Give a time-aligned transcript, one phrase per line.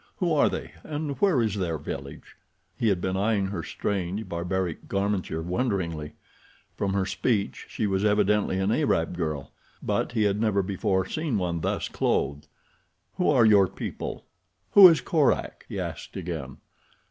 [0.17, 2.35] "Who are they and where is their village?"
[2.75, 6.13] He had been eyeing her strange, barbaric garmenture wonderingly.
[6.75, 11.37] From her speech she was evidently an Arab girl; but he had never before seen
[11.37, 12.47] one thus clothed.
[13.17, 14.25] "Who are your people?
[14.71, 16.57] Who is Korak?" he asked again.